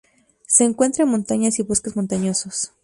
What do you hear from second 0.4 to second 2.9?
Se encuentra en montañas y bosques montañosos.